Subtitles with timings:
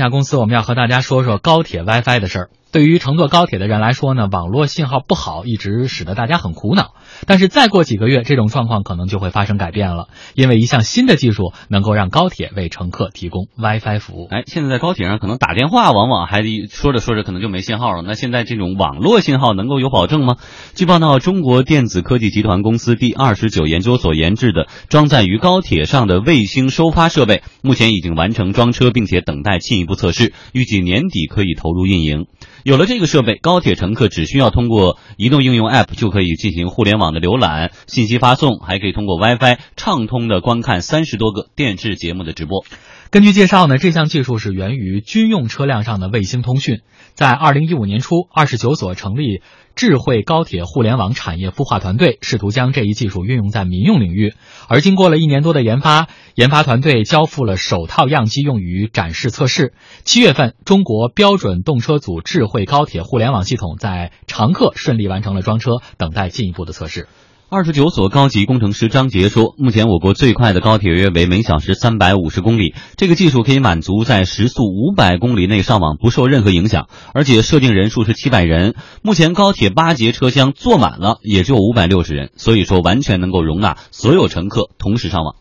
[0.00, 2.50] 下公司我们要和大家说说高铁 WiFi 的事儿。
[2.72, 6.94] 对于乘坐高铁的人来说呢，网络信号不好一直使得大家很苦恼。
[7.26, 14.28] 但是再过几个月，这种状况可能就会发生改变了，因为一项新的技术能够让高铁为乘客提供 WiFi 服务。
[14.30, 18.02] 哎，现在在高铁上可能打电话，往往还说着说着可能就没信号了。
[18.06, 20.36] 那现在这种网络信号能够有保证吗？
[20.74, 32.26] 据报道，中国电子科技集团公司第二十九研究所研制的装载于高铁上的卫星收发设备，目前已经完成装车，并且等待进一步测试，预计年底可以投入运营。
[32.62, 42.64] 有了这个设备，高铁乘客只需要通过移动应用 App 就可以进行互联网的浏览、信息发送，还可以通过 WiFi 畅通的观看三十多个电视节目的直播。
[43.10, 46.82] 根据介绍呢，这项技术是源于军用车辆上的卫星通讯。
[47.14, 49.42] 在二零一五年初，二十九所成立
[49.74, 54.34] 智慧高铁互联网产业孵化团队，试图将这一技术运用在民用领域。
[54.68, 56.06] 而经过了一年多的研发，
[56.36, 59.74] 研发团队交付了首套样机用于展示测试。
[60.04, 67.08] 七月份，中国标准动车组智慧高铁互联网系统在常客顺利完成了装车，等待进一步的测试。
[67.52, 78.76] 二十九所高级工程师张杰说，目前我国最快的高铁约为每小时三百五十公里，这个技术可以满足在时速五百公里内上网不受任何影响，而且设定人数是七百人。
[79.02, 85.34] 目前高铁八节车厢坐满了也就五百六十人，所以说完全能够容纳所有乘客同时上网。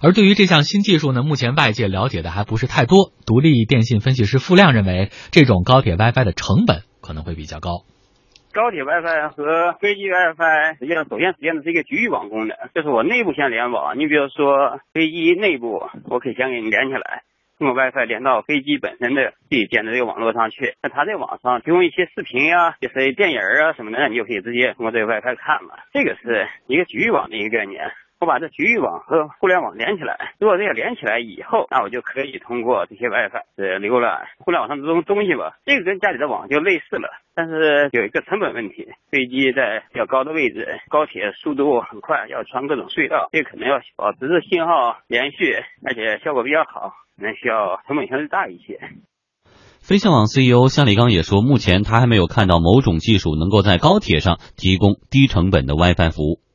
[0.00, 3.10] 而对于这项新技术呢，目前外界了解的还不是太多。
[3.26, 7.82] 独立电信分析师付亮认为，这种高铁 WiFi 的成本可能会比较高。
[8.56, 13.98] 高铁 WiFi 和飞机 WiFi 实际上首先实现的是一个局域网功能，就是我内部先联网。
[13.98, 17.20] 你比如说飞机内部，我可以先给你连起来，
[17.58, 20.72] 通过 WiFi 连到飞机本身的自己建的这个网络上去。
[20.82, 25.84] 那它在网上提供一些视频呀、就是电影啊什么的，你就可以直接通过这个 WiFi 看了。
[25.92, 27.92] 这个是一个局域网的一个概念。
[28.18, 35.58] 我把这局域网和互联网连起来，如果这个连起来以后，那我就可以通过这些 WiFi 呃浏览互联网上的东东西吧。
[35.66, 38.88] 这个跟家里的网就类似了，但是有一个成本问题。
[39.10, 45.54] 飞机在比较高的位置，高铁速度很快，要穿各种隧道，这可能要保持信号连续，
[45.84, 48.80] 而且效果比较好，可能需要成本相对大一些。
[49.80, 56.45] 飞象网 CEO 夏立刚也说，目前他还没有看到某种技术能够在高铁上提供低成本的 WiFi 服务。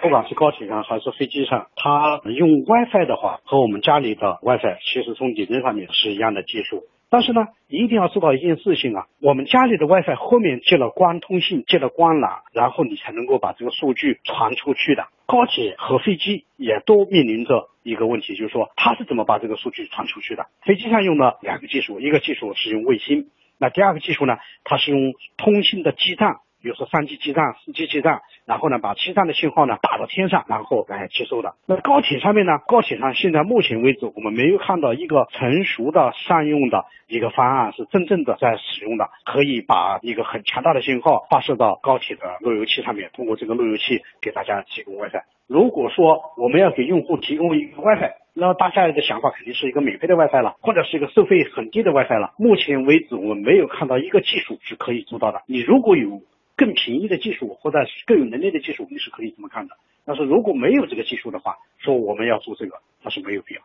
[0.00, 6.84] 不管是高铁上还是飞机上，它用 WiFi 的话，和我们家里的 WiFi 其实从理论上面是一样的技术。
[7.08, 15.06] 但是呢，一定要做到一件事情啊，我们家里的 WiFi 后面接了光通信，接了光缆，然后你才能够把这个数据传出去的。
[15.24, 20.46] 高铁和飞机也都面临着一个问题，就是说它是怎么把这个数据传出去的？
[20.62, 26.36] 飞机上用了两个技术，一个技术是用卫星，那第二个技术呢，它是用通信的基站。
[26.62, 31.54] 比如说三 G 基站、四 G 基站，然后呢，把基站的信号呢打到天上，然后来接收的。
[31.66, 45.22] 那高铁上面呢，高铁上现在目前为止，我们没有看到一个成熟的善用的一个方案是真正的在使用的，可以把一个很强大的信号发射到高铁的路由器上面，通过这个路由器给大家提供 WiFi。
[45.48, 52.34] 如果说我们要给用户提供一个 WiFi，那大家的想法肯定是一个免费的 WiFi 了，或者是一个收费很低的 WiFi 了。
[52.38, 55.42] 目前为止，我们没有看到一个技术是可以做到的。
[55.48, 56.20] 你如果有。
[56.56, 59.76] 更便宜的技术或者更有能力的技术，你是可以这么看的。
[60.04, 63.60] 但是如果没有这个技术的话，说我们要做这个，那是没有必要。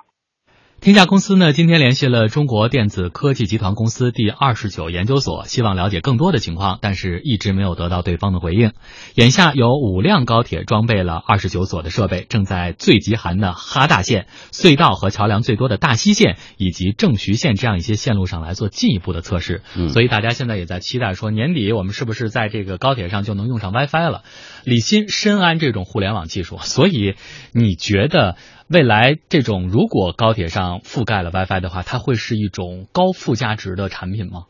[0.81, 8.71] 天下公司呢，今天联系了中国电子科技集团公司第二十九研究所，希望了解更多的情况，但是一直没有得到对方的回应。
[9.13, 19.61] 眼下有五辆高铁装备了二十九所的设备，正在最极寒的哈大线、隧道和桥梁最多的大西线以及正徐线这样一些线路上来做进一步的测试。
[19.77, 24.23] 嗯，所以大家现在也在期待说，年底我们是不是在这个高铁上就能用上 WiFi 了？
[24.63, 27.13] 李欣深谙这种互联网技术，所以
[27.51, 28.35] 你觉得？
[28.71, 34.45] 未来这种如果高铁上覆盖了 WiFi 的话，它会是一种高附加值的产品吗？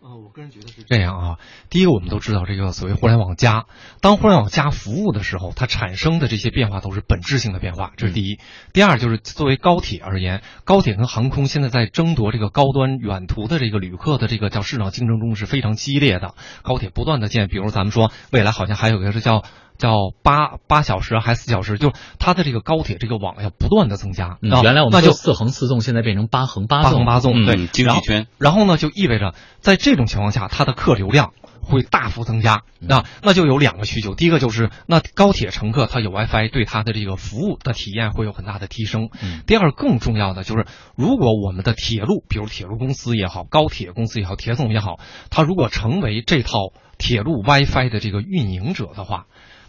[0.00, 1.38] 啊，我个人觉得是这样啊。
[1.68, 3.66] 第一个，我们都知道这个所谓互联网加，
[4.00, 8.38] 当互联网加服务的时候，它产生的这些变化都是本质性的变化，这是第一。
[8.72, 16.34] 第二，就是作为高铁而言，高铁跟航空现在在争夺这个高端远途的这个旅客的这个叫市场竞争中是非常激烈的。
[16.62, 19.42] 高铁不断的建，比如咱们说未来好像还有一个是叫。
[19.78, 21.78] 叫八八小时还是四小时？
[21.78, 24.38] 就它的这个高铁这个网要不断的增加。
[24.40, 26.90] 原来我们那就四横四纵，现在变成八横八纵。
[26.90, 28.26] 八横八纵，对，经济圈。
[28.38, 32.62] 然后呢，就意味着在这种情况下，它的客流量会大幅增加。
[32.80, 39.10] 那那就有两个需求，第一个就是那高铁乘客他有 WiFi，对他的这个服务的体验会有很大的提升。
[39.46, 45.00] 第二更重要的就是，如果我们的铁路，比如铁路公司也好，高铁公司也好，铁总也好，
[45.30, 49.26] 他如果成为这套铁路 WiFi 的这个运营者的话。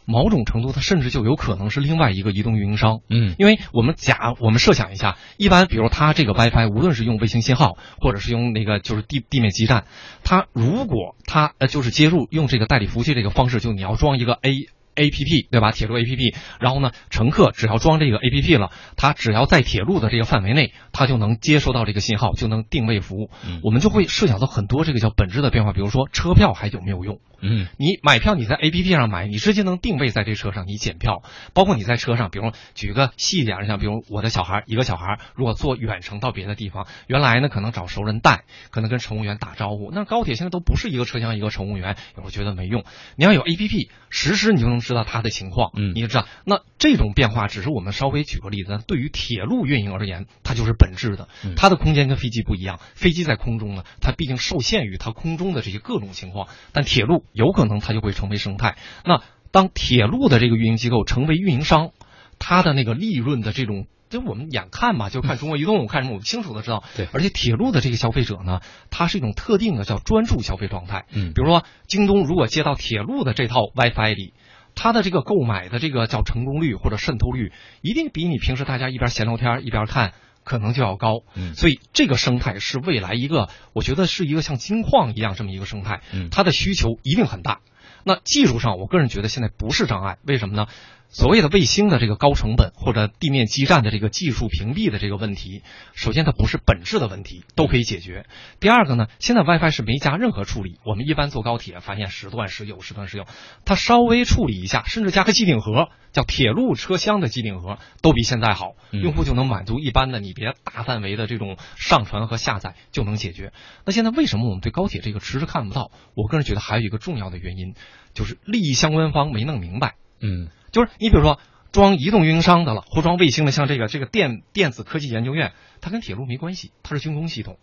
[0.07, 3.01] 某种程度，它甚至就有可能是另外一个移动运营商。
[3.09, 9.83] 嗯，因为我们假我们设想一下，一般比如它这个 WiFi，无论是用卫星信号，或者是用那个就是地地面基站，
[10.23, 15.71] 它如果它呃就是接入用这个代理服务器这个方式，就你要装一个 A A P P 对吧？
[15.71, 23.29] 铁路 A P P，然后呢，乘客只要装这个 A P P 了，他只要在铁路的这个范围内，他就能接收到这个信号，就能定位服务。
[23.63, 27.19] 我们就会设想到很多这个叫本质的变化，比如说车票还有没有用？
[27.39, 31.21] 嗯，你买票你在 A P P 上买，你直接能定位在这车上，你检票。
[31.53, 39.91] 包括你在车上，比如举个细一点的，像比如我的小孩，一个小孩如果坐远程到别的地方，原来呢可能找熟人带，可能跟乘务员打招呼。
[39.91, 42.83] 那高铁现在都不是一个车厢一个乘务员，有时候觉得没用。
[43.15, 46.27] 你要有 A P P，实时你就能知道它的情况，嗯，你就知道。
[46.43, 52.79] 那这种变化只是我们稍微举个例子，对于铁路运营而言，它就是本质的，它的空间跟飞机不一样。
[52.95, 58.17] 飞机在空中呢，它毕竟受限于它空中的这些各种情况，但铁路有可能它就会。
[58.17, 58.77] 成为生态。
[59.05, 61.91] 那当铁路的这个运营机构成为运营商，
[62.39, 66.83] 它的那个利润的这种，就我们眼看嘛，就看中国移动，我看什么，我们清楚的知道。
[66.95, 71.05] 对，而且铁路的这个消费者呢，它是一种特定的叫专注消费状态。
[71.11, 74.33] 嗯，比如说京东如果接到铁路的这套 WiFi 里，
[74.77, 77.51] 它的这个购买的这个叫成功率或者渗透率，
[77.81, 80.13] 一定比你平时大家一边闲聊天一边看。
[80.49, 87.59] 可能就要高，嗯，所以这个生态是未来一个，我觉得是一个像金矿一样这么一个生态，嗯，它的需求一定很大。
[88.05, 90.67] 那技术上，我个人觉得现在不是障碍，为什么呢？
[91.09, 95.63] 所谓的卫星的这个高成本或者地面基站的这个技术屏蔽的这个问题，
[95.93, 98.25] 首先它不是本质的问题，都可以解决。
[98.59, 100.79] 第二个呢，现在 WiFi 是没加任何处理。
[100.85, 103.25] 我们一般坐高铁发现时段时有，时段时有，
[103.65, 113.53] 它稍微处理一下，甚至加个机顶盒，叫铁路车厢的机顶盒，都比现在好，用户就能满足一般的，你别大范围的这种上传和下载就能解决。
[113.85, 115.89] 那现在为什么我们对高铁这个迟迟看不到？
[116.15, 117.75] 我个人觉得还有一个重要的原因，
[118.13, 119.95] 就是利益相关方没弄明白。
[120.19, 120.49] 嗯。
[120.71, 121.39] 就是你比如说
[121.71, 127.57] 装移动运营商的了，或装卫星的，像这个这个电电子科技研究院，它跟铁路没关系，它是军工系统。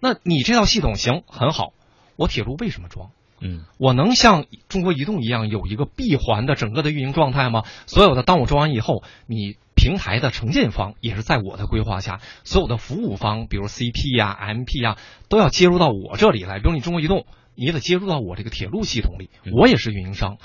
[0.00, 1.72] 那你这套系统行很好，
[2.16, 3.10] 我铁路为什么装？
[3.40, 7.62] 嗯，我能像中国移动一样有一个闭环的整个的运营状态吗？
[7.86, 14.96] 所有的当我装完以后，你平台的承建方也是在我的规划下，所有的服务方，比如 CP 呀、MP 呀，
[15.28, 16.58] 都要接入到我这里来。
[16.58, 20.38] 比如你中国移动，你也得接入到我这个铁路系统里，我也是运营商。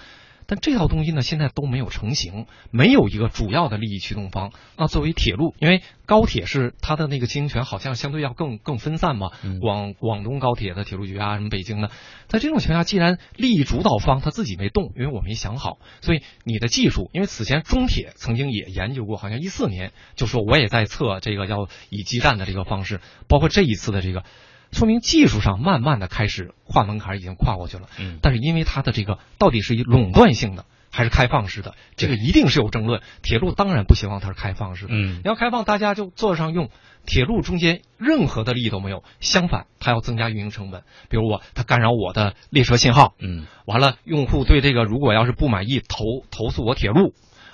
[0.48, 4.52] 但这套东西呢，现在都没有成型，没有一个主要的利益驱动方。
[4.78, 9.32] 那作为铁路，因为高铁是它的那个经营权好像相对要更更分散嘛，
[9.62, 11.90] 广广东高铁的铁路局啊，什么北京的，
[12.28, 24.24] 在这种情况下，既然利益主导方他自己没动，因为我没想好，所以你的技术，因为此前中铁曾经也研究过，好像一四年就说我也在测这个要以基站的这个方式，包括这一次的这个。
[24.74, 27.84] 说明技术上慢慢的开始跨门槛，已经跨过去了。
[27.98, 33.02] 嗯，但是因为它的这个到底是以垄断性的还是开放式的，这个一定是有争论。
[33.22, 34.94] 铁路当然不希望它是开放式的。
[34.94, 36.70] 嗯，你要开放，大家就坐上用，
[37.06, 39.04] 铁路中间任何的利益都没有。
[39.20, 40.84] 相反，它要增加运营成本。
[41.10, 43.14] 比如我，它干扰我的列车信号。
[43.20, 47.14] 嗯，完了，用户对这个如果要是不满意，投投诉我铁路。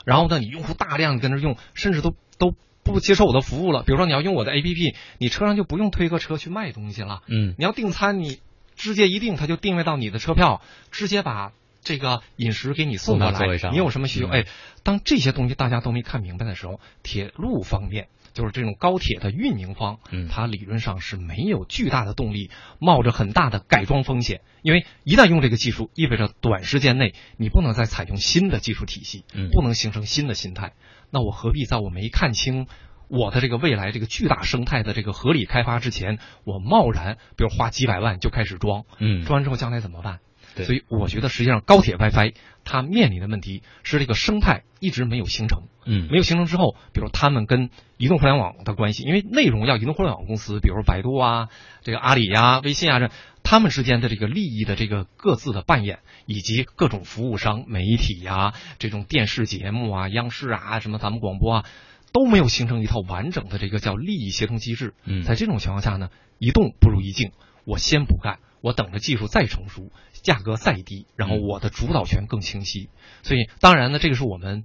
[0.09, 2.55] 然后呢，你用户大量跟着用，甚至都都。
[2.81, 7.21] 不接受我的服务了，比如说你要用我的 APP，你车上就不用推个车去卖东西了。
[7.27, 8.39] 嗯，你要订餐，你
[8.75, 11.51] 直接一订，它就定位到你的车票，直接把
[11.83, 13.69] 这个饮食给你送过来。
[13.71, 14.27] 你有什么需求？
[14.29, 14.45] 哎，
[14.81, 22.49] 当这些东西大家都没看明白的时候，铁路方面就是这种高铁的运营方，嗯，它理论上是没有巨大的动力，
[22.79, 30.73] 冒着很大的改装风险，因为一旦用这个技术，意味着短时间内你不能再采用新的技术体系，嗯，不能形成新的心态。
[31.11, 32.67] 那我何必在我没看清
[33.07, 40.19] 我的这个未来这个巨大生态的这个合理开发之前，我贸然比如花几百万就开始装，嗯，装完之后将来怎么办？
[40.55, 51.49] 对，所以我觉得实际上高铁 WiFi 它面临的问题是这个生态一直没有形成，嗯，没有形成之后，比如他们跟移动互联网的关系，因为内容要移动互联网公司，比如百度啊、
[51.81, 53.11] 这个阿里呀、微信啊这，
[53.43, 61.65] 他们之间的这个利益的这个各自的扮演，以及各种服务商、媒体呀、这种电视节目啊、央视啊、什么咱们广播啊。
[62.11, 64.95] 都没有形成一套完整的这个叫利益协同机制。
[65.05, 67.33] 嗯，在这种情况下呢，一动不如一静。
[67.69, 69.91] 我先不干，我等着技术再成熟，
[70.23, 72.89] 价格再低，然后我的主导权更清晰。
[73.21, 74.63] 所以，当然呢，这个是我们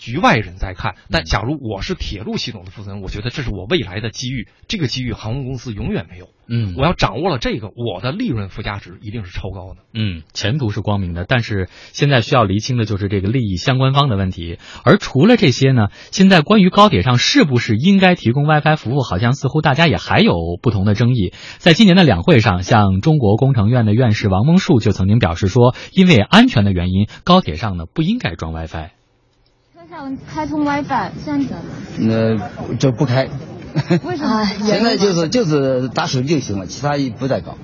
[0.00, 0.94] 局外人在看。
[1.10, 6.30] 但假如我是铁路系统的负责人，我觉得这是我未来的机遇，这个机遇航空公司永远没有。
[6.52, 9.82] 嗯我要掌握了这个，我的利润附加值一定是超高的。
[9.94, 14.58] 嗯，前途是光明的，但是现在需要厘清的就是这个利益相关方的问题。
[14.82, 21.32] 而除了这些呢，现在关于高铁上是不是应该提供 WiFi 服务，好像似乎大家也还有不同的争议。
[21.58, 28.99] 在今年的两会上，像中国工程院的院士王蒙树就曾经表示说，因为安全的原因，高铁上呢不应该装 WiFi。
[30.32, 31.64] 开通 WiFi 是安全吗？
[31.98, 33.28] 那就不开。
[34.04, 34.44] 为什么？
[34.64, 37.56] 现在就是就是打手机就行了，其他不再搞。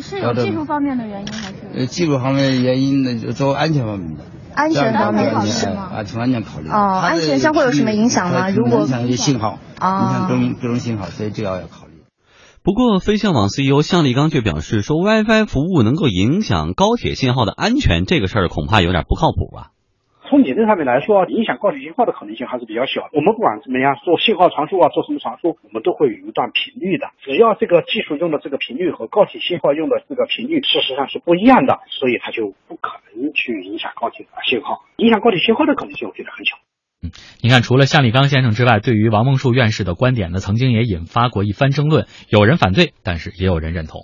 [0.00, 1.54] 是有技术方面的原因还是？
[1.74, 4.24] 呃，技术方面的原因呢，就做安全方面的。
[4.54, 5.90] 安全方面安是吗？
[5.94, 6.68] 啊，从安全考虑。
[6.68, 8.48] 哦，安全上会有什么影响吗？
[8.50, 11.92] 如果影响一些信号，啊，影响各种各种信号，所以这个要考虑。
[12.62, 19.70] 不过，飞象网 CEO 向立刚却表示说，WiFi 服务能够影响高铁信号的安全，这个事儿恐怕有点不靠谱吧。
[20.28, 23.10] 从理论上面来说，影响高铁信号的可能性还是比较小的。
[23.14, 27.08] 我们不管怎么样做信号传输啊，做什么传输，我们都会有一段频率的。
[27.24, 34.84] 只要这个技术用的这个频率和高铁信号用的这个频率事实上是不一样的，所以它就不可能去影响高铁信号。
[34.98, 36.56] 影响高铁信号的可能性，我觉得很小。
[37.00, 42.06] 嗯，你看，除了向立刚先生之外，对于王梦恕院士的观点呢，曾经也引发过一番争论。
[42.28, 44.02] 有人反对，但是也有人认同。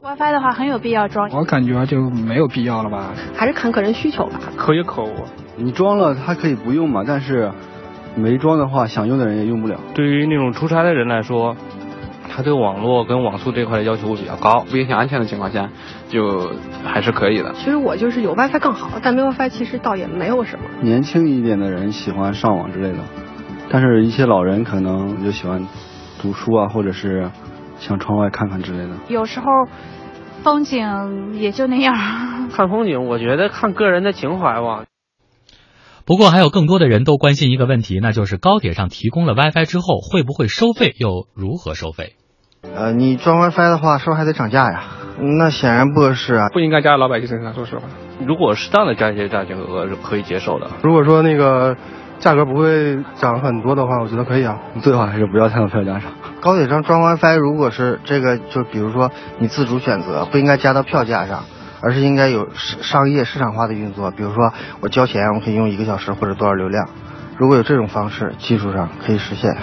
[0.00, 4.38] WiFi 的话很有必要装，我感觉就没有必要了吧，还是看个人需求吧。
[4.56, 5.10] 可有可无。
[5.56, 7.50] 你装了它可以不用嘛，但是
[8.14, 9.80] 没装的话，想用的人也用不了。
[9.94, 11.56] 对于那种出差的人来说，
[12.30, 15.68] 他对网络跟网速这块的要求会比较高，不影响安全的情况下，
[16.08, 16.52] 就
[16.84, 17.52] 还是可以的。
[17.54, 20.64] 其实我就是有 WiFi 更好，但没 WiFi 其实倒也没有什么。
[20.80, 22.98] 年轻一点的人喜欢上网之类的，
[23.68, 25.66] 但是一些老人可能就喜欢
[26.22, 27.28] 读书啊，或者是
[27.78, 28.96] 向窗外看看之类的。
[29.08, 29.46] 有时候。
[30.44, 31.96] 风景也就那样。
[32.54, 34.84] 看风景，我觉得看个人的情怀吧。
[36.06, 42.14] 不过，还有更多的人都关心一个问题，那就是高铁上提供了 WiFi 之后会不会收费，又如何收费？
[42.62, 44.84] 呃，你装 WiFi 的话，是不是还得涨价呀？
[45.40, 47.52] 那显然不合适啊，不应该加在老百姓身上。
[47.52, 47.88] 说实话，
[48.24, 50.70] 如果适当的加一些价格是可以接受的。
[50.84, 51.76] 如果说那个
[52.20, 54.58] 价格不会涨很多的话，我觉得可以啊。
[54.82, 56.12] 最好还是不要太到票价上。
[56.40, 61.44] 高铁上装 WiFi，如果是这个，就比如说你自主选择，不应该加到票价上，
[61.80, 64.10] 而是应该有商业市场化的运作。
[64.10, 66.88] 比如说我交钱，我可以用一个小时或者多少流量。
[67.36, 69.56] 如果有这种方式，技术上可以实现。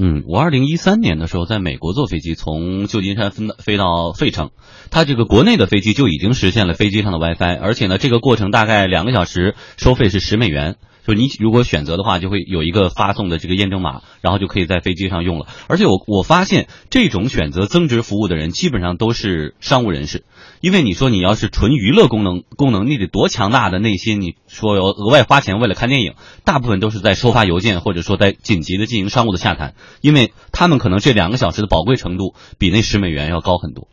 [0.00, 4.50] 嗯，我二零一三年的时候在美国坐飞机，从旧金山飞飞到费城，
[4.90, 10.76] 它这个国内的飞机就已经实现了飞机上的 WiFi，而且呢，这个过程大概两个小时，收费是十美元。
[11.08, 15.46] 就你如果选择的话，就会有一个发送的这个验证码，然后就可以在飞机上用了。
[15.66, 20.24] 而且我我发现这种选择增值服务的人，基本上都是商务人士，
[20.60, 26.12] 因为你说你要是纯娱乐功能功能，你得多强大的内心，你说要额外花钱为了看电影，
[26.44, 29.72] 大部分都是在收发邮件或者说在紧急的进行商务的洽谈，
[30.02, 33.88] 因为他们可能这两个小时的宝贵程度比那十美元要高很多。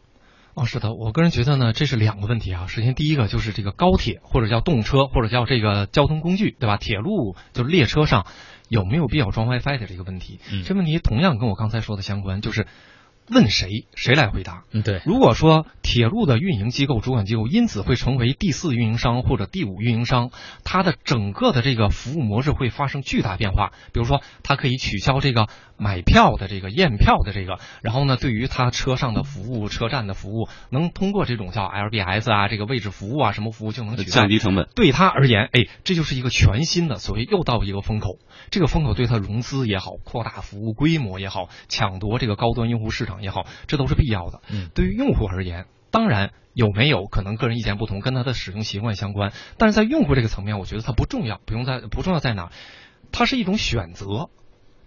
[0.56, 2.68] 哦，是的，我个人觉得呢，这是两个问题啊。
[2.68, 6.78] 首先，第一个就是这个高铁或者叫动车或者叫这个交通工具，对吧？
[6.78, 8.26] 铁路就是列车上
[8.70, 10.40] 有没有必要装 WiFi 的这个问题。
[10.50, 12.68] 嗯，这问题同样跟我刚才说的相关，就是
[13.30, 14.64] 问谁，谁来回答。
[14.72, 15.02] 嗯，对。
[15.06, 20.32] 如果说铁路的运营机构、主管机构因此会成为第四运营商或者第五运营商，
[20.64, 23.72] 它的整个的这个服务模式会发生巨大变化。
[23.94, 34.70] 比如说，它可以取消这个买票的这个验票的这个，然后呢，对于它车上的服务、车站的服务，能通过这种叫 LBS 啊，这个位置服务啊，什么服务就能取降低成本。
[34.76, 38.20] 对他而言，哎，这就是一个全新的所谓又到一个风口。
[38.52, 44.42] 这个风口对它融资也好，扩大服务规模也好，抢夺这个高端用户市场也好，这都是必要的。
[44.50, 49.34] 嗯，对于用户而言，当然有没有可能个人意见不同，跟他的使用习惯相关。
[49.58, 52.52] 但是在用户这个层面，我觉得它不重要，不用在不重要在哪，
[53.12, 54.30] 它是一种选择，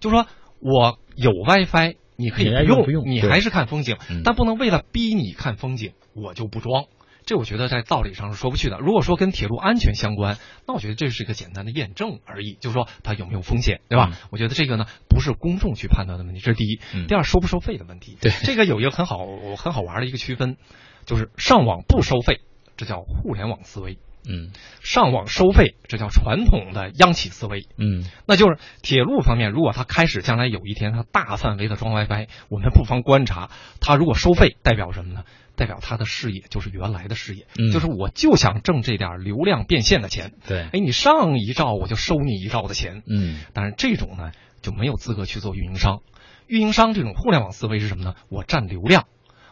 [0.00, 0.26] 就是说
[0.60, 6.86] 我有 WiFi，你可以不用，不用你还是看风景，嗯、但不能为了逼你看风景，我就不装。
[7.28, 8.78] 这我觉得在道理上是说不去的。
[8.78, 14.08] 如果说跟铁路安全相关，那我觉得这是一个简单的验证而已，就是说它有没有风险，对吧？
[14.10, 16.80] 嗯、我觉得这个呢不是公众去判断的问题，这是第一。
[16.94, 18.16] 嗯、第二，收不收费的问题。
[18.18, 19.26] 对，这个有一个很好
[19.58, 20.56] 很好玩的一个区分，
[21.04, 22.40] 就是上网不收费，
[22.78, 23.98] 这叫互联网思维。
[24.26, 24.50] 嗯，
[24.82, 27.66] 上网收费，这叫传统的央企思维。
[27.76, 35.24] 嗯，那就是铁路方面，如果它开始将来有一天它大范围的装 WiFi，我们不妨观察它如果收费，代表什么呢？
[35.58, 40.32] 代表他的事业就是原来的事业，嗯、就是我就想挣这点流量变现的钱。
[40.46, 43.02] 对，哎，你上一兆我就收你一兆的钱。
[43.06, 44.30] 嗯，但是这种呢
[44.62, 46.00] 就没有资格去做运营商。
[46.46, 48.14] 运营商这种互联网思维是什么呢？
[48.30, 49.06] 我占流量。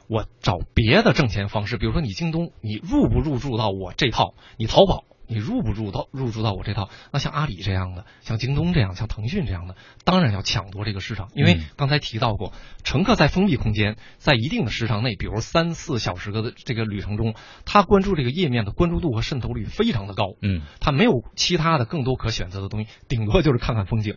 [0.09, 4.35] 我找别的挣钱方式，比如说你京东，你入不入驻到我这套？
[4.57, 6.89] 你淘宝，你入不入到入驻到我这套？
[7.13, 12.53] 那像阿里这样的，像京东这样，像腾讯这样的，当然要抢夺这个市场，因为刚才提到过，
[12.85, 24.17] 乘客在封闭空间，在一定的时长内，比如三四小时的这个旅程中，他关注这个页面的关注度和渗透率非常的高，嗯，他没有其他的更多可选择的东西，顶多就是看看风景。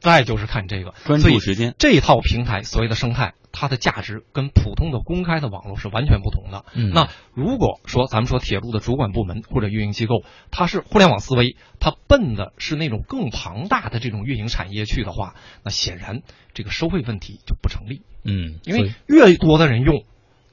[0.00, 6.64] 再就是看这个专注时间，这套平台所谓的生态，它的价值跟普通的公开的网络是完全不同的。
[6.74, 15.34] 嗯，那如果说咱们说铁路的主管部门或者运营机构，它是互联网思维，它奔的是那种更庞大的这种运营产业去的话，
[15.64, 16.22] 那显然
[16.54, 18.02] 这个收费问题就不成立。
[18.24, 20.04] 嗯，因为越多的人用。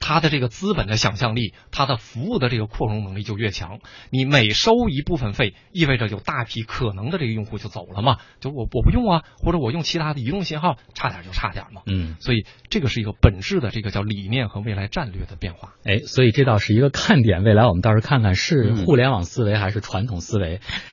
[0.06, 3.80] 它的这个资本的想象力，它的服务的这个扩容能力就越强。
[4.10, 8.18] 你每收一部分费，意味着有大批可能的这个用户就走了嘛？
[8.38, 11.80] 就我我不用啊，或者我用其他的移动信号，差点就差点嘛。
[11.86, 15.72] 嗯，所以这个是一个本质的这个叫理念和未来战略的变化。
[15.84, 17.42] 哎，所以这倒是一个看点。
[17.42, 20.60] 未来我们倒是看看是互联网思维还是传统思维。